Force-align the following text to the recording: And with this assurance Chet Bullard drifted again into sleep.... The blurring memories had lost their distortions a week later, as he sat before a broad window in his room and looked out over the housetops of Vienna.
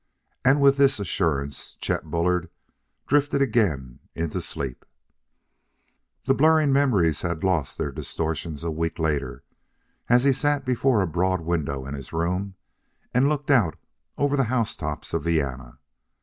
And 0.43 0.63
with 0.63 0.77
this 0.77 0.99
assurance 0.99 1.75
Chet 1.75 2.05
Bullard 2.05 2.49
drifted 3.05 3.39
again 3.39 3.99
into 4.15 4.41
sleep.... 4.41 4.83
The 6.25 6.33
blurring 6.33 6.73
memories 6.73 7.21
had 7.21 7.43
lost 7.43 7.77
their 7.77 7.91
distortions 7.91 8.63
a 8.63 8.71
week 8.71 8.97
later, 8.97 9.43
as 10.09 10.23
he 10.23 10.33
sat 10.33 10.65
before 10.65 11.01
a 11.03 11.07
broad 11.07 11.41
window 11.41 11.85
in 11.85 11.93
his 11.93 12.11
room 12.11 12.55
and 13.13 13.29
looked 13.29 13.51
out 13.51 13.75
over 14.17 14.35
the 14.35 14.45
housetops 14.45 15.13
of 15.13 15.25
Vienna. 15.25 15.77